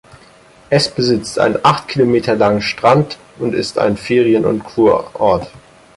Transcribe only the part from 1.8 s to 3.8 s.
Kilometer langen Strand und ist